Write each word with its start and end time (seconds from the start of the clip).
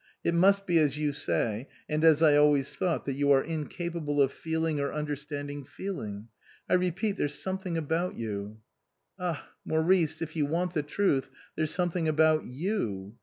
It 0.23 0.33
must 0.33 0.65
be 0.65 0.79
as 0.79 0.97
you 0.97 1.13
say, 1.13 1.67
and 1.87 2.03
as 2.03 2.23
I 2.23 2.35
always 2.35 2.73
thought, 2.73 3.05
that 3.05 3.13
you 3.13 3.29
are 3.31 3.43
incapable 3.43 4.19
of 4.19 4.31
feeling 4.31 4.79
or 4.79 4.91
understand 4.91 5.51
ing 5.51 5.63
feeling. 5.63 6.27
I 6.67 6.73
repeat, 6.73 7.17
there's 7.17 7.37
something 7.37 7.77
about 7.77 8.15
you 8.15 8.61
""Ah, 9.19 9.47
Maurice, 9.63 10.19
if 10.19 10.35
you 10.35 10.47
want 10.47 10.73
the 10.73 10.81
truth, 10.81 11.29
there's 11.55 11.69
something 11.69 12.07
about 12.07 12.45
you. 12.45 13.13